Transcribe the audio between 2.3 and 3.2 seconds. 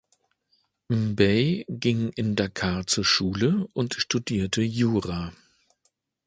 Dakar zur